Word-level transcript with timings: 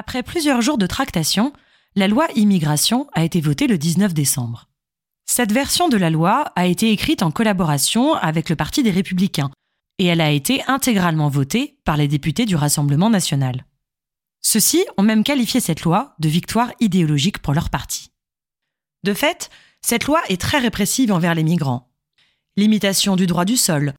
Après 0.00 0.22
plusieurs 0.22 0.62
jours 0.62 0.78
de 0.78 0.86
tractation, 0.86 1.52
la 1.96 2.06
loi 2.06 2.28
immigration 2.36 3.08
a 3.14 3.24
été 3.24 3.40
votée 3.40 3.66
le 3.66 3.78
19 3.78 4.14
décembre. 4.14 4.68
Cette 5.26 5.50
version 5.50 5.88
de 5.88 5.96
la 5.96 6.08
loi 6.08 6.52
a 6.54 6.66
été 6.66 6.92
écrite 6.92 7.24
en 7.24 7.32
collaboration 7.32 8.14
avec 8.14 8.48
le 8.48 8.54
Parti 8.54 8.84
des 8.84 8.92
Républicains 8.92 9.50
et 9.98 10.06
elle 10.06 10.20
a 10.20 10.30
été 10.30 10.62
intégralement 10.68 11.28
votée 11.28 11.80
par 11.82 11.96
les 11.96 12.06
députés 12.06 12.46
du 12.46 12.54
Rassemblement 12.54 13.10
national. 13.10 13.66
Ceux-ci 14.40 14.84
ont 14.98 15.02
même 15.02 15.24
qualifié 15.24 15.58
cette 15.58 15.82
loi 15.82 16.14
de 16.20 16.28
victoire 16.28 16.70
idéologique 16.78 17.40
pour 17.40 17.52
leur 17.52 17.68
parti. 17.68 18.12
De 19.02 19.14
fait, 19.14 19.50
cette 19.80 20.04
loi 20.04 20.20
est 20.28 20.40
très 20.40 20.58
répressive 20.58 21.10
envers 21.10 21.34
les 21.34 21.42
migrants. 21.42 21.90
Limitation 22.56 23.16
du 23.16 23.26
droit 23.26 23.44
du 23.44 23.56
sol, 23.56 23.94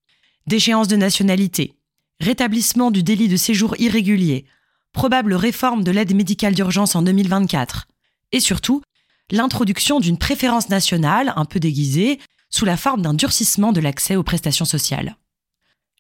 déchéance 0.48 0.88
de 0.88 0.96
nationalité, 0.96 1.74
rétablissement 2.22 2.90
du 2.90 3.04
délit 3.04 3.28
de 3.28 3.36
séjour 3.36 3.76
irrégulier, 3.80 4.46
probable 4.94 5.34
réforme 5.34 5.84
de 5.84 5.92
l'aide 5.92 6.16
médicale 6.16 6.56
d'urgence 6.56 6.96
en 6.96 7.02
2024, 7.02 7.88
et 8.32 8.40
surtout, 8.40 8.82
l'introduction 9.32 10.00
d'une 10.00 10.18
préférence 10.18 10.70
nationale 10.70 11.34
un 11.36 11.46
peu 11.46 11.60
déguisée 11.60 12.20
sous 12.50 12.66
la 12.66 12.78
forme 12.78 13.02
d'un 13.02 13.14
durcissement 13.14 13.72
de 13.72 13.80
l'accès 13.80 14.16
aux 14.16 14.24
prestations 14.24 14.66
sociales. 14.66 15.18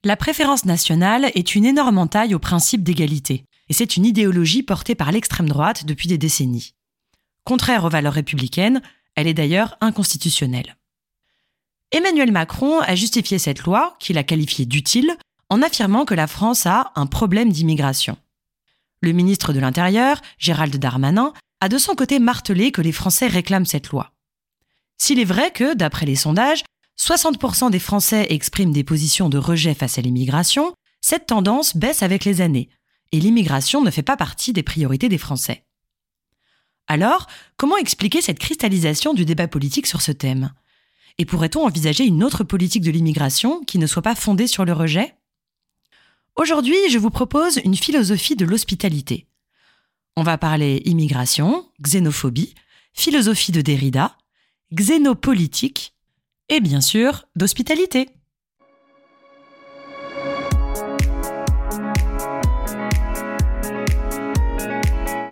La 0.03 0.15
préférence 0.15 0.65
nationale 0.65 1.31
est 1.35 1.55
une 1.55 1.65
énorme 1.65 1.97
entaille 1.97 2.33
au 2.33 2.39
principe 2.39 2.83
d'égalité, 2.83 3.43
et 3.67 3.73
c'est 3.73 3.97
une 3.97 4.05
idéologie 4.05 4.63
portée 4.63 4.95
par 4.95 5.11
l'extrême 5.11 5.49
droite 5.49 5.85
depuis 5.85 6.07
des 6.07 6.17
décennies. 6.17 6.73
Contraire 7.43 7.83
aux 7.83 7.89
valeurs 7.89 8.13
républicaines, 8.13 8.81
elle 9.15 9.27
est 9.27 9.33
d'ailleurs 9.33 9.77
inconstitutionnelle. 9.81 10.77
Emmanuel 11.91 12.31
Macron 12.31 12.79
a 12.79 12.95
justifié 12.95 13.39
cette 13.39 13.63
loi, 13.63 13.95
qu'il 13.99 14.17
a 14.17 14.23
qualifiée 14.23 14.65
d'utile, 14.65 15.17
en 15.49 15.61
affirmant 15.61 16.05
que 16.05 16.13
la 16.13 16.27
France 16.27 16.65
a 16.65 16.91
un 16.95 17.07
problème 17.07 17.51
d'immigration. 17.51 18.17
Le 19.01 19.11
ministre 19.11 19.53
de 19.53 19.59
l'Intérieur, 19.59 20.21
Gérald 20.37 20.75
Darmanin, 20.75 21.33
a 21.61 21.69
de 21.69 21.77
son 21.77 21.95
côté 21.95 22.19
martelé 22.19 22.71
que 22.71 22.81
les 22.81 22.91
Français 22.91 23.27
réclament 23.27 23.65
cette 23.65 23.89
loi. 23.89 24.11
S'il 24.97 25.19
est 25.19 25.25
vrai 25.25 25.51
que, 25.51 25.73
d'après 25.73 26.05
les 26.05 26.15
sondages, 26.15 26.63
60% 26.99 27.71
des 27.71 27.79
Français 27.79 28.27
expriment 28.29 28.73
des 28.73 28.83
positions 28.83 29.29
de 29.29 29.37
rejet 29.37 29.73
face 29.73 29.97
à 29.97 30.01
l'immigration, 30.01 30.73
cette 31.01 31.27
tendance 31.27 31.77
baisse 31.77 32.03
avec 32.03 32.25
les 32.25 32.41
années, 32.41 32.69
et 33.13 33.19
l'immigration 33.19 33.81
ne 33.81 33.91
fait 33.91 34.03
pas 34.03 34.17
partie 34.17 34.51
des 34.51 34.63
priorités 34.63 35.07
des 35.07 35.17
Français. 35.17 35.63
Alors, 36.87 37.27
comment 37.55 37.77
expliquer 37.77 38.21
cette 38.21 38.39
cristallisation 38.39 39.13
du 39.13 39.23
débat 39.23 39.47
politique 39.47 39.87
sur 39.87 40.01
ce 40.01 40.11
thème? 40.11 40.51
Et 41.17 41.25
pourrait-on 41.25 41.65
envisager 41.65 42.05
une 42.05 42.23
autre 42.23 42.43
politique 42.43 42.83
de 42.83 42.91
l'immigration 42.91 43.63
qui 43.63 43.77
ne 43.77 43.87
soit 43.87 44.01
pas 44.01 44.15
fondée 44.15 44.47
sur 44.47 44.65
le 44.65 44.73
rejet? 44.73 45.15
Aujourd'hui, 46.39 46.77
je 46.89 46.97
vous 46.97 47.09
propose 47.09 47.59
une 47.65 47.75
philosophie 47.75 48.37
de 48.37 48.45
l'hospitalité. 48.45 49.27
On 50.15 50.23
va 50.23 50.37
parler 50.37 50.81
immigration, 50.85 51.65
xénophobie, 51.81 52.55
philosophie 52.93 53.51
de 53.51 53.59
Derrida, 53.59 54.15
xénopolitique 54.73 55.95
et 56.47 56.61
bien 56.61 56.79
sûr 56.79 57.25
d'hospitalité. 57.35 58.07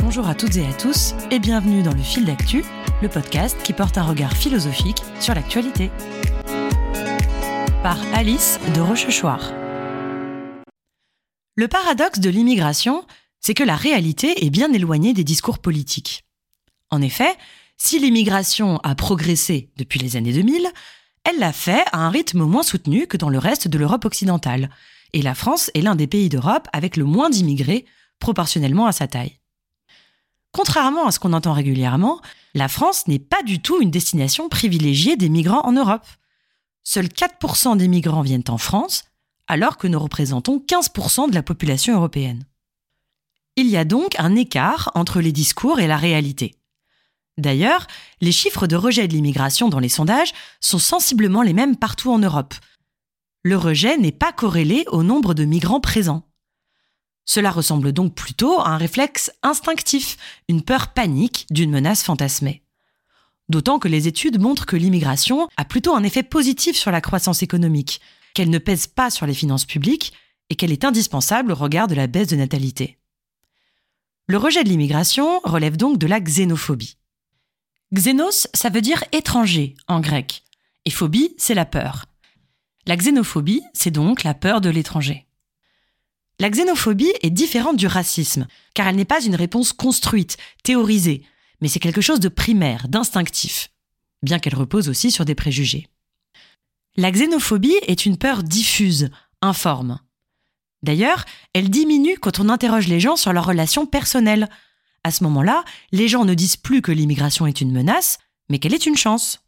Bonjour 0.01 0.27
à 0.27 0.35
toutes 0.35 0.57
et 0.57 0.65
à 0.65 0.73
tous 0.73 1.15
et 1.31 1.39
bienvenue 1.39 1.83
dans 1.83 1.93
le 1.93 2.03
fil 2.03 2.25
d'actu, 2.25 2.65
le 3.01 3.07
podcast 3.07 3.55
qui 3.63 3.71
porte 3.71 3.97
un 3.97 4.03
regard 4.03 4.33
philosophique 4.33 5.03
sur 5.21 5.33
l'actualité. 5.33 5.89
Par 7.81 7.97
Alice 8.13 8.59
de 8.75 8.81
Rochechouart. 8.81 9.66
Le 11.59 11.67
paradoxe 11.67 12.19
de 12.19 12.29
l'immigration, 12.29 13.03
c'est 13.41 13.55
que 13.55 13.63
la 13.63 13.75
réalité 13.75 14.45
est 14.45 14.51
bien 14.51 14.71
éloignée 14.71 15.15
des 15.15 15.23
discours 15.23 15.57
politiques. 15.57 16.23
En 16.91 17.01
effet, 17.01 17.35
si 17.77 17.97
l'immigration 17.97 18.77
a 18.83 18.93
progressé 18.93 19.71
depuis 19.75 19.99
les 19.99 20.15
années 20.17 20.33
2000, 20.33 20.71
elle 21.23 21.39
l'a 21.39 21.51
fait 21.51 21.83
à 21.91 22.05
un 22.05 22.11
rythme 22.11 22.43
moins 22.43 22.61
soutenu 22.61 23.07
que 23.07 23.17
dans 23.17 23.29
le 23.29 23.39
reste 23.39 23.67
de 23.67 23.79
l'Europe 23.79 24.05
occidentale. 24.05 24.69
Et 25.13 25.23
la 25.23 25.33
France 25.33 25.71
est 25.73 25.81
l'un 25.81 25.95
des 25.95 26.05
pays 26.05 26.29
d'Europe 26.29 26.67
avec 26.73 26.95
le 26.95 27.05
moins 27.05 27.31
d'immigrés 27.31 27.85
proportionnellement 28.19 28.85
à 28.85 28.91
sa 28.91 29.07
taille. 29.07 29.39
Contrairement 30.51 31.07
à 31.07 31.11
ce 31.11 31.19
qu'on 31.19 31.33
entend 31.33 31.53
régulièrement, 31.53 32.21
la 32.53 32.67
France 32.67 33.07
n'est 33.07 33.17
pas 33.17 33.41
du 33.41 33.63
tout 33.63 33.81
une 33.81 33.89
destination 33.89 34.47
privilégiée 34.47 35.17
des 35.17 35.29
migrants 35.29 35.65
en 35.65 35.71
Europe. 35.71 36.05
Seuls 36.83 37.07
4% 37.07 37.77
des 37.77 37.87
migrants 37.87 38.21
viennent 38.21 38.43
en 38.47 38.59
France, 38.59 39.05
alors 39.47 39.77
que 39.77 39.87
nous 39.87 39.99
représentons 39.99 40.63
15% 40.65 41.29
de 41.29 41.35
la 41.35 41.43
population 41.43 41.95
européenne. 41.95 42.45
Il 43.55 43.67
y 43.67 43.77
a 43.77 43.85
donc 43.85 44.15
un 44.19 44.35
écart 44.35 44.91
entre 44.93 45.19
les 45.19 45.31
discours 45.31 45.79
et 45.79 45.87
la 45.87 45.97
réalité. 45.97 46.55
D'ailleurs, 47.37 47.87
les 48.21 48.31
chiffres 48.31 48.67
de 48.67 48.75
rejet 48.75 49.07
de 49.07 49.13
l'immigration 49.13 49.69
dans 49.69 49.79
les 49.79 49.89
sondages 49.89 50.33
sont 50.59 50.79
sensiblement 50.79 51.43
les 51.43 51.53
mêmes 51.53 51.75
partout 51.75 52.11
en 52.11 52.19
Europe. 52.19 52.53
Le 53.43 53.57
rejet 53.57 53.97
n'est 53.97 54.11
pas 54.11 54.31
corrélé 54.31 54.85
au 54.87 55.03
nombre 55.03 55.33
de 55.33 55.45
migrants 55.45 55.79
présents. 55.79 56.23
Cela 57.25 57.51
ressemble 57.51 57.93
donc 57.93 58.15
plutôt 58.15 58.59
à 58.59 58.69
un 58.69 58.77
réflexe 58.77 59.31
instinctif, 59.43 60.17
une 60.47 60.63
peur 60.63 60.93
panique 60.93 61.45
d'une 61.51 61.71
menace 61.71 62.03
fantasmée. 62.03 62.63
D'autant 63.49 63.79
que 63.79 63.87
les 63.87 64.07
études 64.07 64.39
montrent 64.39 64.65
que 64.65 64.75
l'immigration 64.75 65.47
a 65.57 65.65
plutôt 65.65 65.95
un 65.95 66.03
effet 66.03 66.23
positif 66.23 66.75
sur 66.75 66.91
la 66.91 67.01
croissance 67.01 67.43
économique, 67.43 68.01
qu'elle 68.37 68.51
ne 68.51 68.59
pèse 68.59 68.85
pas 68.85 69.09
sur 69.09 69.25
les 69.25 69.33
finances 69.33 69.65
publiques 69.65 70.13
et 70.51 70.55
qu'elle 70.55 70.71
est 70.71 70.85
indispensable 70.85 71.53
au 71.53 71.55
regard 71.55 71.87
de 71.87 71.95
la 71.95 72.05
baisse 72.05 72.27
de 72.27 72.35
natalité. 72.35 72.99
Le 74.27 74.37
rejet 74.37 74.63
de 74.63 74.69
l'immigration 74.69 75.39
relève 75.43 75.75
donc 75.75 75.97
de 75.97 76.05
la 76.05 76.19
xénophobie. 76.19 76.97
Xénos, 77.91 78.47
ça 78.53 78.69
veut 78.69 78.81
dire 78.81 79.03
étranger 79.11 79.73
en 79.87 80.01
grec, 80.01 80.43
et 80.85 80.91
phobie, 80.91 81.33
c'est 81.39 81.55
la 81.55 81.65
peur. 81.65 82.05
La 82.85 82.95
xénophobie, 82.95 83.63
c'est 83.73 83.89
donc 83.89 84.23
la 84.23 84.35
peur 84.35 84.61
de 84.61 84.69
l'étranger. 84.69 85.25
La 86.39 86.51
xénophobie 86.51 87.13
est 87.23 87.31
différente 87.31 87.77
du 87.77 87.87
racisme, 87.87 88.45
car 88.75 88.87
elle 88.87 88.97
n'est 88.97 89.05
pas 89.05 89.25
une 89.25 89.33
réponse 89.33 89.73
construite, 89.73 90.37
théorisée, 90.61 91.23
mais 91.59 91.69
c'est 91.69 91.79
quelque 91.79 92.01
chose 92.01 92.19
de 92.19 92.29
primaire, 92.29 92.87
d'instinctif, 92.87 93.69
bien 94.21 94.37
qu'elle 94.37 94.53
repose 94.53 94.89
aussi 94.89 95.09
sur 95.09 95.25
des 95.25 95.33
préjugés. 95.33 95.87
La 96.99 97.11
xénophobie 97.11 97.77
est 97.83 98.07
une 98.07 98.17
peur 98.17 98.41
diffuse, 98.41 99.11
informe. 99.43 99.99
D'ailleurs, 100.81 101.25
elle 101.53 101.69
diminue 101.69 102.17
quand 102.17 102.39
on 102.39 102.49
interroge 102.49 102.87
les 102.87 102.99
gens 102.99 103.15
sur 103.15 103.33
leurs 103.33 103.45
relations 103.45 103.85
personnelles, 103.85 104.49
à 105.03 105.11
ce 105.11 105.23
moment-là, 105.25 105.63
les 105.91 106.07
gens 106.07 106.25
ne 106.25 106.33
disent 106.33 106.57
plus 106.57 106.81
que 106.81 106.91
l'immigration 106.91 107.45
est 107.45 107.61
une 107.61 107.71
menace, 107.71 108.17
mais 108.49 108.57
qu'elle 108.57 108.73
est 108.73 108.87
une 108.87 108.97
chance. 108.97 109.41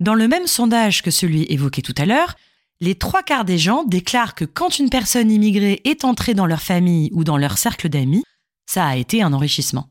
Dans 0.00 0.14
le 0.14 0.26
même 0.26 0.48
sondage 0.48 1.02
que 1.02 1.12
celui 1.12 1.44
évoqué 1.44 1.80
tout 1.80 1.94
à 1.96 2.06
l'heure, 2.06 2.34
les 2.80 2.96
trois 2.96 3.22
quarts 3.22 3.44
des 3.44 3.56
gens 3.56 3.84
déclarent 3.84 4.34
que 4.34 4.44
quand 4.44 4.80
une 4.80 4.90
personne 4.90 5.30
immigrée 5.30 5.80
est 5.84 6.04
entrée 6.04 6.34
dans 6.34 6.46
leur 6.46 6.60
famille 6.60 7.10
ou 7.12 7.22
dans 7.22 7.36
leur 7.36 7.56
cercle 7.56 7.88
d'amis, 7.88 8.24
ça 8.66 8.84
a 8.84 8.96
été 8.96 9.22
un 9.22 9.32
enrichissement. 9.32 9.88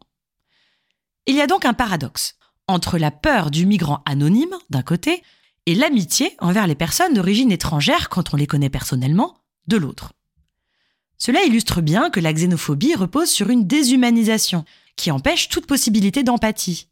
Il 1.27 1.35
y 1.35 1.41
a 1.41 1.47
donc 1.47 1.63
un 1.63 1.73
paradoxe 1.73 2.35
entre 2.67 2.97
la 2.97 3.11
peur 3.11 3.51
du 3.51 3.65
migrant 3.65 4.03
anonyme, 4.05 4.55
d'un 4.69 4.83
côté, 4.83 5.23
et 5.65 5.75
l'amitié 5.75 6.35
envers 6.39 6.67
les 6.67 6.75
personnes 6.75 7.13
d'origine 7.13 7.51
étrangère 7.51 8.09
quand 8.09 8.33
on 8.33 8.37
les 8.37 8.47
connaît 8.47 8.69
personnellement, 8.69 9.37
de 9.67 9.77
l'autre. 9.77 10.13
Cela 11.17 11.43
illustre 11.45 11.81
bien 11.81 12.09
que 12.09 12.19
la 12.19 12.33
xénophobie 12.33 12.95
repose 12.95 13.29
sur 13.29 13.49
une 13.49 13.65
déshumanisation, 13.65 14.65
qui 14.95 15.09
empêche 15.09 15.49
toute 15.49 15.65
possibilité 15.65 16.23
d'empathie. 16.23 16.89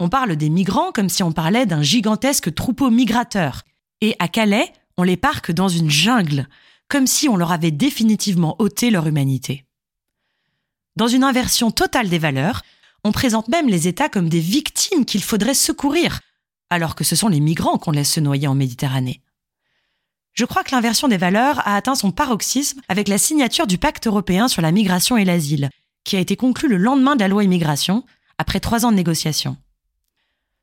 On 0.00 0.08
parle 0.08 0.36
des 0.36 0.50
migrants 0.50 0.92
comme 0.92 1.08
si 1.08 1.22
on 1.22 1.32
parlait 1.32 1.66
d'un 1.66 1.82
gigantesque 1.82 2.52
troupeau 2.54 2.90
migrateur, 2.90 3.62
et 4.00 4.16
à 4.18 4.28
Calais, 4.28 4.72
on 4.96 5.04
les 5.04 5.16
parque 5.16 5.52
dans 5.52 5.68
une 5.68 5.90
jungle, 5.90 6.48
comme 6.88 7.06
si 7.06 7.28
on 7.28 7.36
leur 7.36 7.52
avait 7.52 7.70
définitivement 7.70 8.56
ôté 8.58 8.90
leur 8.90 9.06
humanité. 9.06 9.64
Dans 10.96 11.08
une 11.08 11.24
inversion 11.24 11.70
totale 11.70 12.08
des 12.08 12.18
valeurs, 12.18 12.62
on 13.04 13.12
présente 13.12 13.48
même 13.48 13.68
les 13.68 13.88
États 13.88 14.08
comme 14.08 14.28
des 14.28 14.40
victimes 14.40 15.04
qu'il 15.04 15.22
faudrait 15.22 15.54
secourir, 15.54 16.20
alors 16.72 16.94
que 16.94 17.04
ce 17.04 17.14
sont 17.14 17.28
les 17.28 17.40
migrants 17.40 17.76
qu'on 17.76 17.90
laisse 17.90 18.12
se 18.12 18.20
noyer 18.20 18.48
en 18.48 18.54
Méditerranée. 18.54 19.20
Je 20.32 20.46
crois 20.46 20.64
que 20.64 20.74
l'inversion 20.74 21.08
des 21.08 21.18
valeurs 21.18 21.60
a 21.68 21.76
atteint 21.76 21.94
son 21.94 22.12
paroxysme 22.12 22.80
avec 22.88 23.08
la 23.08 23.18
signature 23.18 23.66
du 23.66 23.76
pacte 23.76 24.06
européen 24.06 24.48
sur 24.48 24.62
la 24.62 24.72
migration 24.72 25.18
et 25.18 25.26
l'asile, 25.26 25.68
qui 26.04 26.16
a 26.16 26.20
été 26.20 26.34
conclu 26.34 26.68
le 26.68 26.78
lendemain 26.78 27.14
de 27.14 27.20
la 27.20 27.28
loi 27.28 27.44
immigration, 27.44 28.04
après 28.38 28.58
trois 28.58 28.86
ans 28.86 28.90
de 28.90 28.96
négociations. 28.96 29.58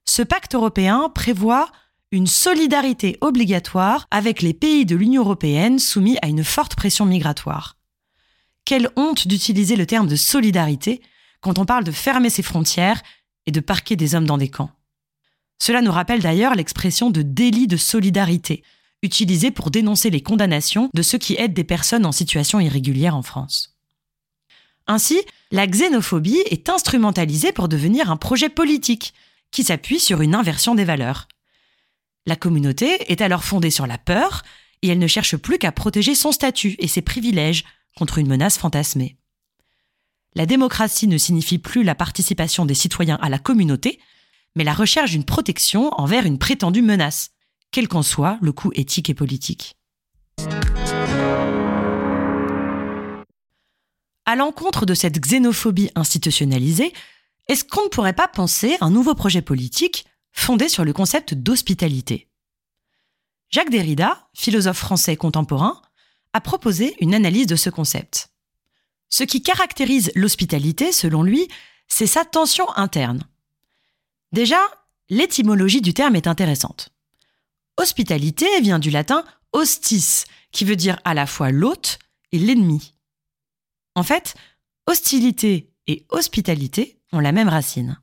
Ce 0.05 0.23
pacte 0.23 0.55
européen 0.55 1.11
prévoit 1.13 1.69
une 2.11 2.25
solidarité 2.25 3.19
obligatoire 3.21 4.07
avec 4.09 4.41
les 4.41 4.55
pays 4.55 4.87
de 4.87 4.95
l'Union 4.95 5.21
européenne 5.21 5.77
soumis 5.77 6.17
à 6.23 6.27
une 6.27 6.43
forte 6.43 6.75
pression 6.75 7.05
migratoire. 7.05 7.77
Quelle 8.65 8.89
honte 8.95 9.27
d'utiliser 9.27 9.75
le 9.75 9.85
terme 9.85 10.07
de 10.07 10.15
solidarité 10.15 11.01
quand 11.41 11.59
on 11.59 11.65
parle 11.65 11.83
de 11.83 11.91
fermer 11.91 12.31
ses 12.31 12.41
frontières 12.41 13.03
et 13.45 13.51
de 13.51 13.59
parquer 13.59 13.95
des 13.95 14.15
hommes 14.15 14.25
dans 14.25 14.39
des 14.39 14.49
camps. 14.49 14.71
Cela 15.61 15.81
nous 15.81 15.91
rappelle 15.91 16.21
d'ailleurs 16.21 16.55
l'expression 16.55 17.09
de 17.09 17.21
délit 17.21 17.67
de 17.67 17.77
solidarité, 17.77 18.63
utilisée 19.01 19.51
pour 19.51 19.71
dénoncer 19.71 20.09
les 20.09 20.21
condamnations 20.21 20.89
de 20.93 21.01
ceux 21.01 21.17
qui 21.17 21.35
aident 21.37 21.53
des 21.53 21.63
personnes 21.63 22.05
en 22.05 22.11
situation 22.11 22.59
irrégulière 22.59 23.15
en 23.15 23.21
France. 23.21 23.77
Ainsi, 24.87 25.21
la 25.51 25.67
xénophobie 25.67 26.41
est 26.49 26.69
instrumentalisée 26.69 27.51
pour 27.51 27.67
devenir 27.67 28.09
un 28.09 28.17
projet 28.17 28.49
politique 28.49 29.13
qui 29.51 29.63
s'appuie 29.63 29.99
sur 29.99 30.21
une 30.21 30.35
inversion 30.35 30.75
des 30.75 30.85
valeurs. 30.85 31.27
La 32.25 32.35
communauté 32.35 33.11
est 33.11 33.21
alors 33.21 33.43
fondée 33.43 33.71
sur 33.71 33.87
la 33.87 33.97
peur 33.97 34.43
et 34.81 34.87
elle 34.87 34.99
ne 34.99 35.07
cherche 35.07 35.37
plus 35.37 35.57
qu'à 35.57 35.71
protéger 35.71 36.15
son 36.15 36.31
statut 36.31 36.75
et 36.79 36.87
ses 36.87 37.01
privilèges 37.01 37.65
contre 37.97 38.17
une 38.17 38.27
menace 38.27 38.57
fantasmée. 38.57 39.17
La 40.35 40.45
démocratie 40.45 41.07
ne 41.07 41.17
signifie 41.17 41.57
plus 41.57 41.83
la 41.83 41.95
participation 41.95 42.65
des 42.65 42.75
citoyens 42.75 43.17
à 43.21 43.29
la 43.29 43.39
communauté, 43.39 43.99
mais 44.55 44.63
la 44.63 44.73
recherche 44.73 45.11
d'une 45.11 45.25
protection 45.25 45.91
envers 45.99 46.25
une 46.25 46.39
prétendue 46.39 46.81
menace, 46.81 47.31
quel 47.71 47.87
qu'en 47.87 48.03
soit 48.03 48.37
le 48.41 48.51
coût 48.51 48.71
éthique 48.73 49.09
et 49.09 49.13
politique. 49.13 49.75
À 54.25 54.35
l'encontre 54.35 54.85
de 54.85 54.93
cette 54.93 55.19
xénophobie 55.19 55.89
institutionnalisée, 55.95 56.93
est-ce 57.47 57.63
qu'on 57.63 57.83
ne 57.83 57.89
pourrait 57.89 58.13
pas 58.13 58.27
penser 58.27 58.77
un 58.79 58.91
nouveau 58.91 59.15
projet 59.15 59.41
politique 59.41 60.05
fondé 60.31 60.69
sur 60.69 60.85
le 60.85 60.93
concept 60.93 61.33
d'hospitalité? 61.33 62.29
Jacques 63.49 63.71
Derrida, 63.71 64.29
philosophe 64.35 64.77
français 64.77 65.15
contemporain, 65.15 65.81
a 66.33 66.41
proposé 66.41 66.95
une 66.99 67.15
analyse 67.15 67.47
de 67.47 67.55
ce 67.55 67.71
concept. 67.71 68.29
Ce 69.09 69.23
qui 69.23 69.41
caractérise 69.41 70.11
l'hospitalité, 70.13 70.91
selon 70.91 71.23
lui, 71.23 71.47
c'est 71.87 72.05
sa 72.05 72.23
tension 72.23 72.69
interne. 72.77 73.23
Déjà, 74.31 74.59
l'étymologie 75.09 75.81
du 75.81 75.93
terme 75.93 76.15
est 76.15 76.27
intéressante. 76.27 76.89
Hospitalité 77.77 78.45
vient 78.61 78.79
du 78.79 78.91
latin 78.91 79.23
hostis, 79.53 80.25
qui 80.51 80.65
veut 80.65 80.75
dire 80.75 80.99
à 81.03 81.13
la 81.13 81.25
fois 81.25 81.51
l'hôte 81.51 81.99
et 82.31 82.39
l'ennemi. 82.39 82.93
En 83.95 84.03
fait, 84.03 84.35
hostilité 84.85 85.73
et 85.87 86.05
hospitalité 86.09 87.01
ont 87.11 87.19
la 87.19 87.31
même 87.31 87.49
racine. 87.49 87.99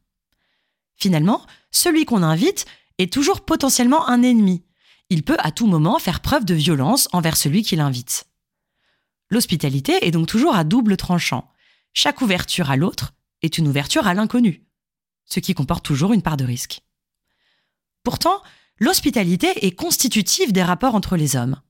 Finalement, 0.96 1.46
celui 1.70 2.04
qu'on 2.04 2.22
invite 2.22 2.66
est 2.98 3.12
toujours 3.12 3.44
potentiellement 3.44 4.08
un 4.08 4.22
ennemi. 4.22 4.64
Il 5.10 5.22
peut 5.22 5.36
à 5.38 5.52
tout 5.52 5.66
moment 5.66 5.98
faire 5.98 6.20
preuve 6.20 6.44
de 6.44 6.54
violence 6.54 7.08
envers 7.12 7.36
celui 7.36 7.62
qui 7.62 7.76
l'invite. 7.76 8.24
L'hospitalité 9.30 10.06
est 10.06 10.10
donc 10.10 10.26
toujours 10.26 10.56
à 10.56 10.64
double 10.64 10.96
tranchant. 10.96 11.48
Chaque 11.92 12.20
ouverture 12.22 12.70
à 12.70 12.76
l'autre 12.76 13.12
est 13.42 13.58
une 13.58 13.68
ouverture 13.68 14.06
à 14.06 14.14
l'inconnu, 14.14 14.65
ce 15.26 15.40
qui 15.40 15.54
comporte 15.54 15.84
toujours 15.84 16.12
une 16.12 16.22
part 16.22 16.36
de 16.36 16.44
risque. 16.44 16.80
Pourtant, 18.02 18.40
l'hospitalité 18.78 19.66
est 19.66 19.72
constitutive 19.72 20.52
des 20.52 20.62
rapports 20.62 20.94
entre 20.94 21.16
les 21.16 21.36
hommes. 21.36 21.60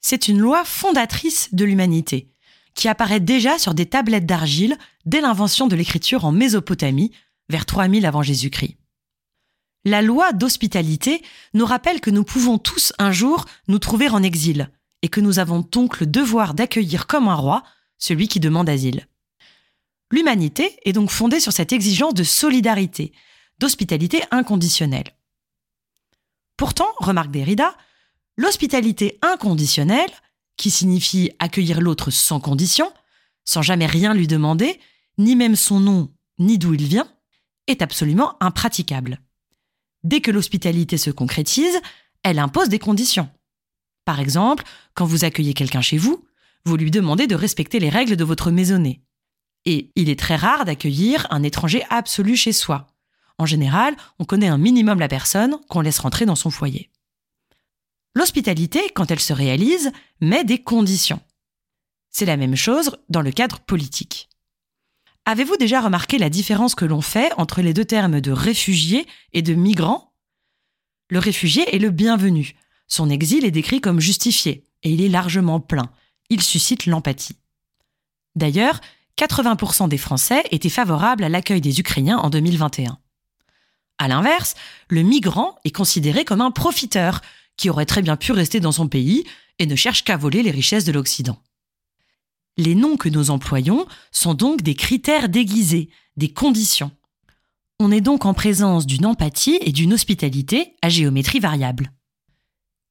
C'est 0.00 0.28
une 0.28 0.38
loi 0.38 0.64
fondatrice 0.64 1.48
de 1.52 1.64
l'humanité, 1.64 2.30
qui 2.74 2.88
apparaît 2.88 3.20
déjà 3.20 3.58
sur 3.58 3.74
des 3.74 3.86
tablettes 3.86 4.26
d'argile 4.26 4.76
dès 5.06 5.20
l'invention 5.20 5.66
de 5.66 5.74
l'écriture 5.74 6.24
en 6.24 6.32
Mésopotamie, 6.32 7.12
vers 7.48 7.66
3000 7.66 8.06
avant 8.06 8.22
Jésus-Christ. 8.22 8.76
La 9.84 10.02
loi 10.02 10.32
d'hospitalité 10.32 11.22
nous 11.54 11.64
rappelle 11.64 12.00
que 12.00 12.10
nous 12.10 12.24
pouvons 12.24 12.58
tous 12.58 12.92
un 12.98 13.12
jour 13.12 13.44
nous 13.68 13.78
trouver 13.78 14.08
en 14.08 14.22
exil, 14.22 14.70
et 15.02 15.08
que 15.08 15.20
nous 15.20 15.38
avons 15.38 15.60
donc 15.60 16.00
le 16.00 16.06
devoir 16.06 16.54
d'accueillir 16.54 17.06
comme 17.06 17.28
un 17.28 17.34
roi 17.34 17.62
celui 17.98 18.28
qui 18.28 18.40
demande 18.40 18.68
asile. 18.68 19.06
L'humanité 20.10 20.78
est 20.84 20.92
donc 20.92 21.10
fondée 21.10 21.40
sur 21.40 21.52
cette 21.52 21.72
exigence 21.72 22.14
de 22.14 22.22
solidarité, 22.22 23.12
d'hospitalité 23.58 24.22
inconditionnelle. 24.30 25.16
Pourtant, 26.56 26.88
remarque 26.98 27.30
Derrida, 27.30 27.76
l'hospitalité 28.36 29.18
inconditionnelle, 29.22 30.10
qui 30.56 30.70
signifie 30.70 31.32
accueillir 31.38 31.80
l'autre 31.80 32.10
sans 32.10 32.40
condition, 32.40 32.90
sans 33.44 33.62
jamais 33.62 33.86
rien 33.86 34.14
lui 34.14 34.26
demander, 34.26 34.80
ni 35.18 35.36
même 35.36 35.56
son 35.56 35.80
nom, 35.80 36.12
ni 36.38 36.58
d'où 36.58 36.74
il 36.74 36.84
vient, 36.84 37.08
est 37.66 37.82
absolument 37.82 38.36
impraticable. 38.40 39.20
Dès 40.04 40.20
que 40.20 40.30
l'hospitalité 40.30 40.98
se 40.98 41.10
concrétise, 41.10 41.80
elle 42.22 42.38
impose 42.38 42.68
des 42.68 42.78
conditions. 42.78 43.28
Par 44.04 44.20
exemple, 44.20 44.64
quand 44.94 45.04
vous 45.04 45.24
accueillez 45.24 45.52
quelqu'un 45.52 45.80
chez 45.80 45.98
vous, 45.98 46.24
vous 46.64 46.76
lui 46.76 46.90
demandez 46.90 47.26
de 47.26 47.34
respecter 47.34 47.80
les 47.80 47.88
règles 47.88 48.16
de 48.16 48.24
votre 48.24 48.50
maisonnée. 48.50 49.02
Et 49.66 49.92
il 49.96 50.08
est 50.08 50.18
très 50.18 50.36
rare 50.36 50.64
d'accueillir 50.64 51.26
un 51.30 51.42
étranger 51.42 51.84
absolu 51.90 52.36
chez 52.36 52.52
soi. 52.52 52.86
En 53.36 53.44
général, 53.44 53.94
on 54.18 54.24
connaît 54.24 54.48
un 54.48 54.56
minimum 54.56 54.98
la 54.98 55.08
personne 55.08 55.58
qu'on 55.68 55.82
laisse 55.82 55.98
rentrer 55.98 56.24
dans 56.24 56.36
son 56.36 56.50
foyer. 56.50 56.90
L'hospitalité, 58.14 58.80
quand 58.94 59.10
elle 59.10 59.20
se 59.20 59.34
réalise, 59.34 59.92
met 60.22 60.44
des 60.44 60.62
conditions. 60.62 61.20
C'est 62.08 62.24
la 62.24 62.38
même 62.38 62.56
chose 62.56 62.96
dans 63.10 63.20
le 63.20 63.30
cadre 63.30 63.60
politique. 63.60 64.30
Avez-vous 65.26 65.56
déjà 65.56 65.82
remarqué 65.82 66.16
la 66.16 66.30
différence 66.30 66.74
que 66.74 66.86
l'on 66.86 67.02
fait 67.02 67.30
entre 67.36 67.60
les 67.60 67.74
deux 67.74 67.84
termes 67.84 68.22
de 68.22 68.30
réfugié 68.32 69.06
et 69.34 69.42
de 69.42 69.52
migrant? 69.52 70.14
Le 71.10 71.18
réfugié 71.18 71.74
est 71.74 71.78
le 71.78 71.90
bienvenu, 71.90 72.54
son 72.88 73.10
exil 73.10 73.44
est 73.44 73.50
décrit 73.50 73.80
comme 73.80 74.00
justifié, 74.00 74.64
et 74.82 74.90
il 74.90 75.02
est 75.02 75.08
largement 75.08 75.60
plein. 75.60 75.90
Il 76.30 76.42
suscite 76.42 76.86
l'empathie. 76.86 77.36
D'ailleurs, 78.34 78.80
80% 79.18 79.88
des 79.88 79.98
Français 79.98 80.42
étaient 80.50 80.68
favorables 80.68 81.24
à 81.24 81.28
l'accueil 81.28 81.60
des 81.60 81.80
Ukrainiens 81.80 82.18
en 82.18 82.30
2021. 82.30 82.98
À 83.98 84.08
l'inverse, 84.08 84.54
le 84.88 85.02
migrant 85.02 85.56
est 85.64 85.70
considéré 85.70 86.24
comme 86.24 86.42
un 86.42 86.50
profiteur 86.50 87.22
qui 87.56 87.70
aurait 87.70 87.86
très 87.86 88.02
bien 88.02 88.16
pu 88.16 88.32
rester 88.32 88.60
dans 88.60 88.72
son 88.72 88.88
pays 88.88 89.24
et 89.58 89.66
ne 89.66 89.76
cherche 89.76 90.04
qu'à 90.04 90.18
voler 90.18 90.42
les 90.42 90.50
richesses 90.50 90.84
de 90.84 90.92
l'Occident. 90.92 91.38
Les 92.58 92.74
noms 92.74 92.96
que 92.96 93.08
nous 93.08 93.30
employons 93.30 93.86
sont 94.12 94.34
donc 94.34 94.62
des 94.62 94.74
critères 94.74 95.28
déguisés, 95.28 95.90
des 96.16 96.32
conditions. 96.32 96.90
On 97.78 97.90
est 97.90 98.00
donc 98.00 98.24
en 98.24 98.34
présence 98.34 98.86
d'une 98.86 99.06
empathie 99.06 99.58
et 99.60 99.72
d'une 99.72 99.92
hospitalité 99.92 100.74
à 100.82 100.88
géométrie 100.88 101.40
variable. 101.40 101.92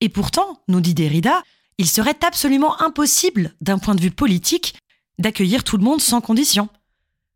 Et 0.01 0.10
pourtant, 0.10 0.62
nous 0.68 0.81
dit 0.81 0.94
Derrida, 0.94 1.42
il 1.77 1.89
serait 1.89 2.24
absolument 2.25 2.80
impossible, 2.81 3.56
d'un 3.62 3.80
point 3.80 3.95
de 3.95 4.01
vue 4.01 4.12
politique, 4.12 4.75
d'accueillir 5.20 5.64
tout 5.64 5.78
le 5.78 5.84
monde 5.84 6.02
sans 6.02 6.22
condition. 6.22 6.70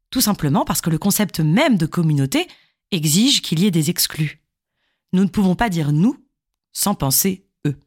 Tout 0.09 0.21
simplement 0.21 0.65
parce 0.65 0.81
que 0.81 0.89
le 0.89 0.97
concept 0.97 1.39
même 1.39 1.77
de 1.77 1.85
communauté 1.85 2.47
exige 2.91 3.41
qu'il 3.41 3.59
y 3.59 3.65
ait 3.65 3.71
des 3.71 3.89
exclus. 3.89 4.41
Nous 5.13 5.23
ne 5.23 5.29
pouvons 5.29 5.55
pas 5.55 5.69
dire 5.69 5.91
nous 5.91 6.17
sans 6.73 6.95
penser 6.95 7.47
eux. 7.65 7.79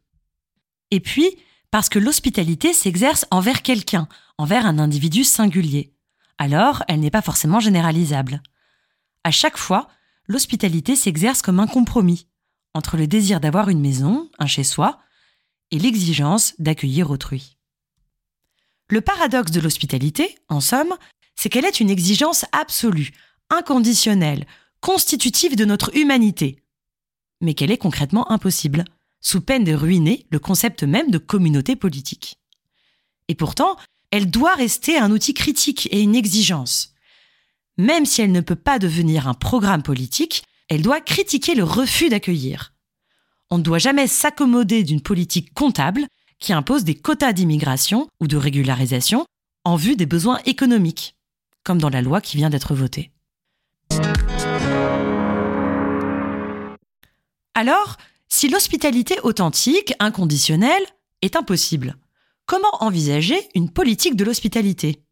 Et 0.90 1.00
puis, 1.00 1.36
parce 1.70 1.88
que 1.88 1.98
l'hospitalité 1.98 2.72
s'exerce 2.72 3.26
envers 3.30 3.62
quelqu'un, 3.62 4.08
envers 4.38 4.66
un 4.66 4.78
individu 4.78 5.24
singulier. 5.24 5.94
Alors, 6.38 6.82
elle 6.88 7.00
n'est 7.00 7.10
pas 7.10 7.22
forcément 7.22 7.60
généralisable. 7.60 8.42
À 9.24 9.30
chaque 9.30 9.56
fois, 9.56 9.88
l'hospitalité 10.26 10.96
s'exerce 10.96 11.42
comme 11.42 11.60
un 11.60 11.66
compromis, 11.66 12.26
entre 12.74 12.96
le 12.96 13.06
désir 13.06 13.40
d'avoir 13.40 13.68
une 13.68 13.80
maison, 13.80 14.30
un 14.38 14.46
chez-soi, 14.46 14.98
et 15.70 15.78
l'exigence 15.78 16.54
d'accueillir 16.58 17.10
autrui. 17.10 17.56
Le 18.92 19.00
paradoxe 19.00 19.52
de 19.52 19.60
l'hospitalité, 19.60 20.36
en 20.50 20.60
somme, 20.60 20.94
c'est 21.34 21.48
qu'elle 21.48 21.64
est 21.64 21.80
une 21.80 21.88
exigence 21.88 22.44
absolue, 22.52 23.12
inconditionnelle, 23.48 24.46
constitutive 24.82 25.56
de 25.56 25.64
notre 25.64 25.96
humanité, 25.96 26.62
mais 27.40 27.54
qu'elle 27.54 27.70
est 27.70 27.78
concrètement 27.78 28.30
impossible, 28.30 28.84
sous 29.22 29.40
peine 29.40 29.64
de 29.64 29.72
ruiner 29.72 30.26
le 30.28 30.38
concept 30.38 30.82
même 30.82 31.10
de 31.10 31.16
communauté 31.16 31.74
politique. 31.74 32.36
Et 33.28 33.34
pourtant, 33.34 33.78
elle 34.10 34.30
doit 34.30 34.56
rester 34.56 34.98
un 34.98 35.10
outil 35.10 35.32
critique 35.32 35.88
et 35.90 36.02
une 36.02 36.14
exigence. 36.14 36.92
Même 37.78 38.04
si 38.04 38.20
elle 38.20 38.30
ne 38.30 38.42
peut 38.42 38.56
pas 38.56 38.78
devenir 38.78 39.26
un 39.26 39.32
programme 39.32 39.82
politique, 39.82 40.44
elle 40.68 40.82
doit 40.82 41.00
critiquer 41.00 41.54
le 41.54 41.64
refus 41.64 42.10
d'accueillir. 42.10 42.74
On 43.48 43.56
ne 43.56 43.62
doit 43.62 43.78
jamais 43.78 44.06
s'accommoder 44.06 44.84
d'une 44.84 45.00
politique 45.00 45.54
comptable 45.54 46.08
qui 46.42 46.52
impose 46.52 46.84
des 46.84 46.96
quotas 46.96 47.32
d'immigration 47.32 48.08
ou 48.20 48.26
de 48.26 48.36
régularisation 48.36 49.24
en 49.64 49.76
vue 49.76 49.96
des 49.96 50.06
besoins 50.06 50.40
économiques, 50.44 51.16
comme 51.64 51.78
dans 51.78 51.88
la 51.88 52.02
loi 52.02 52.20
qui 52.20 52.36
vient 52.36 52.50
d'être 52.50 52.74
votée. 52.74 53.12
Alors, 57.54 57.96
si 58.28 58.48
l'hospitalité 58.48 59.20
authentique, 59.22 59.94
inconditionnelle, 60.00 60.82
est 61.22 61.36
impossible, 61.36 61.96
comment 62.44 62.82
envisager 62.82 63.38
une 63.54 63.70
politique 63.70 64.16
de 64.16 64.24
l'hospitalité? 64.24 65.02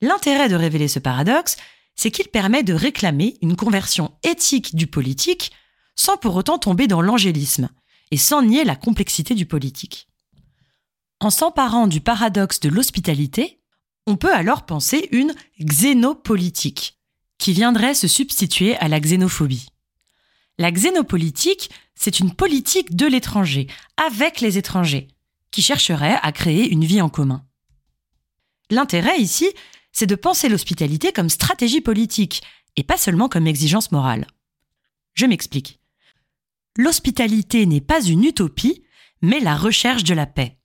L'intérêt 0.00 0.48
de 0.48 0.56
révéler 0.56 0.88
ce 0.88 0.98
paradoxe, 0.98 1.56
c'est 1.94 2.10
qu'il 2.10 2.28
permet 2.28 2.62
de 2.62 2.74
réclamer 2.74 3.38
une 3.42 3.56
conversion 3.56 4.12
éthique 4.22 4.74
du 4.74 4.86
politique 4.86 5.52
sans 5.94 6.16
pour 6.16 6.34
autant 6.34 6.58
tomber 6.58 6.88
dans 6.88 7.00
l'angélisme 7.00 7.70
et 8.10 8.16
sans 8.16 8.42
nier 8.42 8.64
la 8.64 8.76
complexité 8.76 9.34
du 9.34 9.46
politique. 9.46 10.08
En 11.20 11.30
s'emparant 11.30 11.86
du 11.86 12.00
paradoxe 12.00 12.60
de 12.60 12.68
l'hospitalité, 12.68 13.60
on 14.06 14.16
peut 14.16 14.32
alors 14.32 14.66
penser 14.66 15.08
une 15.12 15.34
xénopolitique, 15.60 16.98
qui 17.38 17.52
viendrait 17.52 17.94
se 17.94 18.06
substituer 18.06 18.76
à 18.76 18.88
la 18.88 19.00
xénophobie. 19.00 19.68
La 20.58 20.70
xénopolitique, 20.70 21.70
c'est 21.94 22.20
une 22.20 22.34
politique 22.34 22.94
de 22.94 23.06
l'étranger, 23.06 23.66
avec 23.96 24.40
les 24.40 24.58
étrangers, 24.58 25.08
qui 25.50 25.62
chercherait 25.62 26.18
à 26.22 26.32
créer 26.32 26.70
une 26.70 26.84
vie 26.84 27.00
en 27.00 27.08
commun. 27.08 27.44
L'intérêt 28.70 29.18
ici, 29.18 29.48
c'est 29.92 30.06
de 30.06 30.14
penser 30.14 30.48
l'hospitalité 30.48 31.12
comme 31.12 31.30
stratégie 31.30 31.80
politique 31.80 32.42
et 32.76 32.82
pas 32.82 32.98
seulement 32.98 33.28
comme 33.28 33.46
exigence 33.46 33.90
morale. 33.92 34.26
Je 35.14 35.24
m'explique. 35.24 35.80
L'hospitalité 36.76 37.64
n'est 37.64 37.80
pas 37.80 38.02
une 38.02 38.24
utopie, 38.24 38.84
mais 39.22 39.40
la 39.40 39.56
recherche 39.56 40.04
de 40.04 40.12
la 40.12 40.26
paix. 40.26 40.55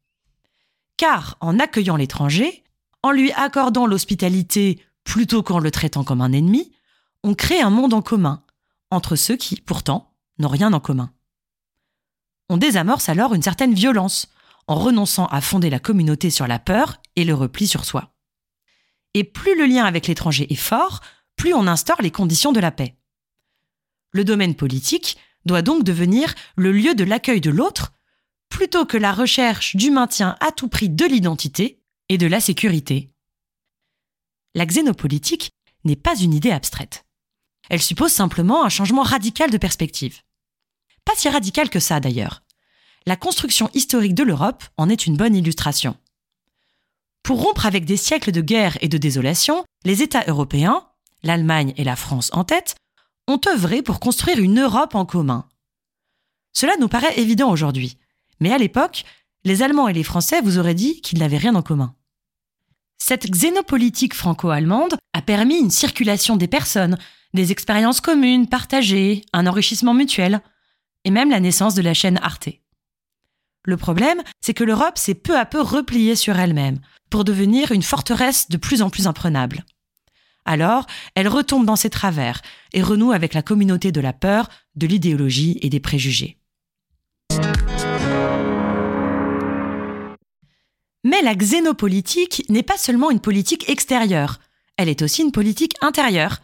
Car 1.01 1.36
en 1.39 1.58
accueillant 1.58 1.96
l'étranger, 1.96 2.63
en 3.01 3.10
lui 3.10 3.31
accordant 3.31 3.88
l'hospitalité 3.88 4.79
plutôt 5.03 5.41
qu'en 5.41 5.58
le 5.58 5.72
traitant 5.72 6.03
comme 6.03 6.22
un 6.22 6.31
ennemi, 6.31 6.74
on 7.24 7.34
crée 7.34 7.60
un 7.60 7.72
monde 7.72 7.96
en 7.96 8.03
commun, 8.03 8.43
entre 8.91 9.15
ceux 9.15 9.36
qui, 9.36 9.60
pourtant, 9.60 10.13
n'ont 10.38 10.48
rien 10.48 10.74
en 10.74 10.79
commun. 10.79 11.12
On 12.50 12.58
désamorce 12.58 13.10
alors 13.10 13.34
une 13.34 13.41
certaine 13.41 13.74
violence, 13.74 14.27
en 14.67 14.75
renonçant 14.75 15.25
à 15.25 15.41
fonder 15.41 15.72
la 15.72 15.79
communauté 15.79 16.29
sur 16.29 16.46
la 16.46 16.60
peur 16.60 17.01
et 17.15 17.24
le 17.24 17.34
repli 17.34 17.65
sur 17.65 17.84
soi. 17.84 18.13
Et 19.15 19.24
plus 19.24 19.58
le 19.58 19.65
lien 19.65 19.86
avec 19.86 20.05
l'étranger 20.05 20.53
est 20.53 20.55
fort, 20.55 21.00
plus 21.36 21.55
on 21.55 21.65
instaure 21.65 22.03
les 22.03 22.12
conditions 22.12 22.51
de 22.51 22.60
la 22.60 22.70
paix. 22.70 22.96
Le 24.12 24.24
domaine 24.24 24.53
politique 24.53 25.17
doit 25.46 25.63
donc 25.63 25.84
devenir 25.84 26.36
le 26.55 26.72
lieu 26.72 26.93
de 26.93 27.03
l'accueil 27.03 27.41
de 27.41 27.50
l'autre, 27.50 27.91
plutôt 28.51 28.86
que 28.86 28.98
la 28.98 29.13
recherche 29.13 29.75
du 29.75 29.89
maintien 29.89 30.36
à 30.41 30.51
tout 30.51 30.67
prix 30.67 30.89
de 30.89 31.05
l'identité 31.05 31.81
et 32.10 32.20
de 32.20 32.27
la 32.27 32.39
sécurité. 32.39 33.10
La 34.53 34.65
xénopolitique 34.65 35.51
n'est 35.86 35.96
pas 35.96 36.15
une 36.20 36.34
idée 36.34 36.51
abstraite. 36.51 37.05
Elle 37.70 37.81
suppose 37.81 38.12
simplement 38.12 38.63
un 38.63 38.70
changement 38.70 39.01
radical 39.01 39.50
de 39.50 39.58
perspective. 39.58 40.22
Pas 41.05 41.13
si 41.15 41.29
radical 41.29 41.70
que 41.70 41.79
ça 41.79 42.00
d'ailleurs. 42.00 42.43
La 43.08 43.15
construction 43.15 43.70
historique 43.74 44.13
de 44.13 44.24
l'Europe 44.24 44.63
en 44.77 44.89
est 44.89 45.08
une 45.08 45.17
bonne 45.17 45.36
illustration. 45.36 45.98
Pour 47.24 47.41
rompre 47.41 47.65
avec 47.65 47.86
des 47.86 47.98
siècles 47.98 48.31
de 48.31 48.41
guerre 48.41 48.77
et 48.81 48.89
de 48.89 48.98
désolation, 48.98 49.63
les 49.86 50.03
États 50.03 50.25
européens, 50.27 50.86
l'Allemagne 51.24 51.74
et 51.77 51.84
la 51.84 51.96
France 51.96 52.29
en 52.34 52.43
tête, 52.43 52.75
ont 53.27 53.39
œuvré 53.48 53.81
pour 53.81 54.00
construire 54.00 54.39
une 54.39 54.60
Europe 54.60 54.93
en 54.93 55.05
commun. 55.05 55.48
Cela 56.51 56.74
nous 56.79 56.89
paraît 56.89 57.17
évident 57.17 57.50
aujourd'hui, 57.50 57.98
mais 58.41 58.51
à 58.51 58.57
l'époque, 58.57 59.05
les 59.45 59.63
Allemands 59.63 59.88
et 59.88 59.93
les 59.93 60.03
Français 60.03 60.41
vous 60.41 60.60
auraient 60.60 60.74
dit 60.74 61.00
qu'ils 61.00 61.19
n'avaient 61.19 61.38
rien 61.38 61.55
en 61.55 61.62
commun. 61.62 61.95
Cette 62.98 63.31
xénopolitique 63.31 64.13
franco-allemande 64.13 64.95
a 65.13 65.21
permis 65.21 65.60
une 65.60 65.71
circulation 65.71 66.36
des 66.36 66.48
personnes, 66.48 66.98
des 67.33 67.51
expériences 67.51 68.01
communes, 68.01 68.48
partagées, 68.48 69.24
un 69.31 69.48
enrichissement 69.48 69.93
mutuel, 69.93 70.41
et 71.05 71.12
même 71.12 71.31
la 71.31 71.39
naissance 71.39 71.74
de 71.74 71.81
la 71.81 71.93
chaîne 71.93 72.19
Arte. 72.21 72.50
Le 73.63 73.77
problème, 73.77 74.21
c'est 74.41 74.53
que 74.53 74.63
l'Europe 74.63 74.98
s'est 74.98 75.15
peu 75.15 75.38
à 75.38 75.45
peu 75.45 75.62
repliée 75.62 76.15
sur 76.15 76.38
elle-même, 76.38 76.79
pour 77.10 77.24
devenir 77.24 77.71
une 77.71 77.83
forteresse 77.83 78.50
de 78.50 78.57
plus 78.57 78.81
en 78.81 78.89
plus 78.89 79.07
imprenable. 79.07 79.65
Alors, 80.45 80.88
elle 81.15 81.27
retombe 81.27 81.65
dans 81.65 81.75
ses 81.75 81.91
travers 81.91 82.41
et 82.74 82.81
renoue 82.81 83.12
avec 83.12 83.33
la 83.33 83.43
communauté 83.43 83.91
de 83.91 84.01
la 84.01 84.13
peur, 84.13 84.50
de 84.75 84.88
l'idéologie 84.88 85.60
et 85.62 85.69
des 85.69 85.79
préjugés. 85.79 86.40
Mais 91.03 91.22
la 91.22 91.36
xénopolitique 91.36 92.43
n'est 92.50 92.63
pas 92.63 92.77
seulement 92.77 93.12
une 93.12 93.20
politique 93.20 93.70
extérieure, 93.70 94.39
elle 94.77 94.89
est 94.89 95.01
aussi 95.01 95.22
une 95.22 95.31
politique 95.31 95.75
intérieure, 95.81 96.39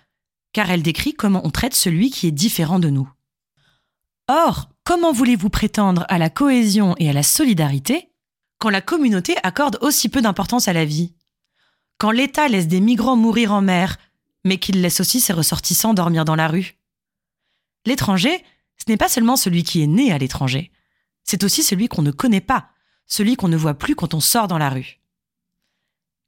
car 0.54 0.70
elle 0.70 0.84
décrit 0.84 1.14
comment 1.14 1.46
on 1.46 1.50
traite 1.50 1.74
celui 1.74 2.12
qui 2.12 2.28
est 2.28 2.32
différent 2.32 2.80
de 2.80 2.90
nous. 2.90 3.10
Or, 4.28 4.70
comment 4.84 5.12
voulez-vous 5.12 5.50
prétendre 5.50 6.06
à 6.10 6.18
la 6.18 6.30
cohésion 6.30 6.96
et 7.00 7.10
à 7.10 7.14
la 7.14 7.24
solidarité 7.24 8.12
quand 8.60 8.70
la 8.70 8.82
communauté 8.82 9.36
accorde 9.44 9.78
aussi 9.82 10.10
peu 10.10 10.22
d'importance 10.22 10.68
à 10.68 10.74
la 10.74 10.86
vie? 10.86 11.14
Quand 11.98 12.12
l'État 12.12 12.48
laisse 12.48 12.68
des 12.68 12.82
migrants 12.82 13.16
mourir 13.16 13.54
en 13.54 13.62
mer, 13.62 13.98
mais 14.44 14.58
qu'il 14.58 14.82
laisse 14.82 15.00
aussi 15.00 15.20
ses 15.20 15.34
ressortissants 15.34 15.94
dormir 15.94 16.26
dans 16.26 16.36
la 16.36 16.48
rue? 16.48 16.78
L'étranger, 17.86 18.44
ce 18.78 18.86
n'est 18.88 18.98
pas 18.98 19.10
seulement 19.10 19.36
celui 19.36 19.64
qui 19.64 19.82
est 19.82 19.88
né 19.88 20.12
à 20.12 20.18
l'étranger, 20.18 20.72
c'est 21.24 21.44
aussi 21.44 21.64
celui 21.64 21.88
qu'on 21.88 22.02
ne 22.02 22.12
connaît 22.12 22.42
pas, 22.42 22.70
celui 23.08 23.36
qu'on 23.36 23.48
ne 23.48 23.58
voit 23.58 23.74
plus 23.74 23.96
quand 23.96 24.14
on 24.14 24.20
sort 24.20 24.48
dans 24.48 24.58
la 24.58 24.70
rue. 24.70 25.00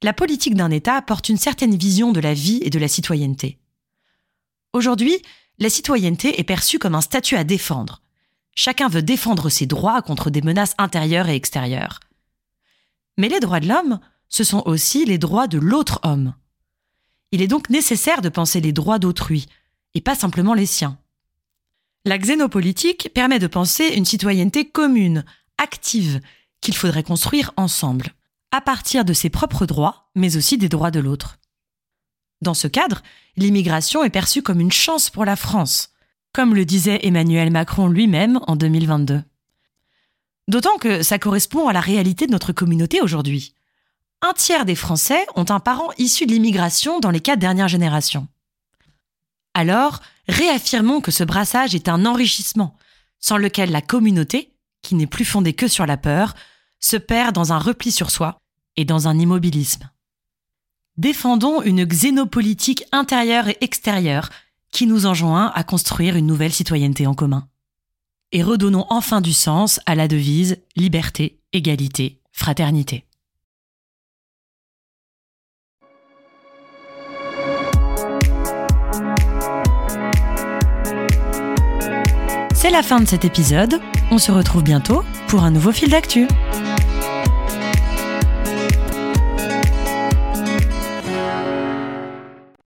La 0.02 0.12
politique 0.12 0.54
d'un 0.54 0.70
État 0.70 0.94
apporte 0.94 1.28
une 1.28 1.36
certaine 1.36 1.76
vision 1.76 2.12
de 2.12 2.20
la 2.20 2.34
vie 2.34 2.60
et 2.62 2.70
de 2.70 2.78
la 2.78 2.88
citoyenneté. 2.88 3.58
Aujourd'hui, 4.72 5.20
la 5.58 5.68
citoyenneté 5.68 6.40
est 6.40 6.44
perçue 6.44 6.78
comme 6.78 6.94
un 6.94 7.02
statut 7.02 7.36
à 7.36 7.44
défendre. 7.44 8.00
Chacun 8.54 8.88
veut 8.88 9.02
défendre 9.02 9.50
ses 9.50 9.66
droits 9.66 10.00
contre 10.00 10.30
des 10.30 10.40
menaces 10.40 10.74
intérieures 10.78 11.28
et 11.28 11.34
extérieures. 11.34 12.00
Mais 13.18 13.28
les 13.28 13.40
droits 13.40 13.60
de 13.60 13.68
l'homme, 13.68 14.00
ce 14.30 14.44
sont 14.44 14.62
aussi 14.64 15.04
les 15.04 15.18
droits 15.18 15.48
de 15.48 15.58
l'autre 15.58 16.00
homme. 16.02 16.34
Il 17.32 17.42
est 17.42 17.46
donc 17.46 17.68
nécessaire 17.68 18.22
de 18.22 18.28
penser 18.28 18.60
les 18.60 18.72
droits 18.72 18.98
d'autrui, 18.98 19.46
et 19.94 20.00
pas 20.00 20.14
simplement 20.14 20.54
les 20.54 20.66
siens. 20.66 20.98
La 22.04 22.16
xénopolitique 22.16 23.10
permet 23.12 23.38
de 23.38 23.46
penser 23.46 23.88
une 23.88 24.06
citoyenneté 24.06 24.64
commune, 24.68 25.24
active, 25.58 26.20
qu'il 26.60 26.76
faudrait 26.76 27.02
construire 27.02 27.52
ensemble, 27.56 28.14
à 28.52 28.60
partir 28.60 29.04
de 29.04 29.12
ses 29.12 29.30
propres 29.30 29.66
droits, 29.66 30.10
mais 30.14 30.36
aussi 30.36 30.58
des 30.58 30.68
droits 30.68 30.90
de 30.90 31.00
l'autre. 31.00 31.38
Dans 32.42 32.54
ce 32.54 32.68
cadre, 32.68 33.02
l'immigration 33.36 34.02
est 34.02 34.10
perçue 34.10 34.42
comme 34.42 34.60
une 34.60 34.72
chance 34.72 35.10
pour 35.10 35.24
la 35.24 35.36
France, 35.36 35.90
comme 36.32 36.54
le 36.54 36.64
disait 36.64 37.00
Emmanuel 37.02 37.50
Macron 37.50 37.88
lui-même 37.88 38.40
en 38.46 38.56
2022. 38.56 39.22
D'autant 40.48 40.78
que 40.78 41.02
ça 41.02 41.18
correspond 41.18 41.68
à 41.68 41.72
la 41.72 41.80
réalité 41.80 42.26
de 42.26 42.32
notre 42.32 42.52
communauté 42.52 43.00
aujourd'hui. 43.00 43.54
Un 44.22 44.32
tiers 44.32 44.64
des 44.64 44.74
Français 44.74 45.26
ont 45.36 45.46
un 45.48 45.60
parent 45.60 45.90
issu 45.98 46.26
de 46.26 46.32
l'immigration 46.32 47.00
dans 47.00 47.10
les 47.10 47.20
quatre 47.20 47.38
dernières 47.38 47.68
générations. 47.68 48.26
Alors, 49.54 50.00
réaffirmons 50.28 51.00
que 51.00 51.10
ce 51.10 51.24
brassage 51.24 51.74
est 51.74 51.88
un 51.88 52.06
enrichissement, 52.06 52.76
sans 53.18 53.36
lequel 53.36 53.70
la 53.70 53.82
communauté, 53.82 54.52
qui 54.82 54.94
n'est 54.94 55.06
plus 55.06 55.24
fondée 55.24 55.52
que 55.52 55.68
sur 55.68 55.86
la 55.86 55.96
peur, 55.96 56.34
se 56.80 56.96
perd 56.96 57.34
dans 57.34 57.52
un 57.52 57.58
repli 57.58 57.92
sur 57.92 58.10
soi 58.10 58.40
et 58.76 58.84
dans 58.84 59.08
un 59.08 59.18
immobilisme. 59.18 59.90
Défendons 60.96 61.62
une 61.62 61.84
xénopolitique 61.84 62.84
intérieure 62.92 63.48
et 63.48 63.58
extérieure 63.60 64.30
qui 64.72 64.86
nous 64.86 65.06
enjoint 65.06 65.50
à 65.54 65.64
construire 65.64 66.16
une 66.16 66.26
nouvelle 66.26 66.52
citoyenneté 66.52 67.06
en 67.06 67.14
commun. 67.14 67.48
Et 68.32 68.42
redonnons 68.42 68.86
enfin 68.90 69.20
du 69.20 69.32
sens 69.32 69.80
à 69.86 69.94
la 69.94 70.08
devise 70.08 70.58
liberté, 70.76 71.40
égalité, 71.52 72.20
fraternité. 72.32 73.04
C'est 82.54 82.70
la 82.70 82.82
fin 82.82 83.00
de 83.00 83.06
cet 83.06 83.24
épisode. 83.24 83.80
On 84.10 84.18
se 84.18 84.30
retrouve 84.30 84.62
bientôt 84.62 85.02
pour 85.28 85.44
un 85.44 85.50
nouveau 85.50 85.72
fil 85.72 85.88
d'actu. 85.88 86.28